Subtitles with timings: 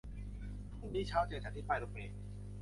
[0.79, 2.15] พรุ่งนี้เช้าเจอฉันที่ป้ายรถเมล์